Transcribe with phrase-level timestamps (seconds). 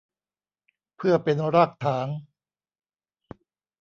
[0.95, 2.07] เพื่อเป็นรากฐาน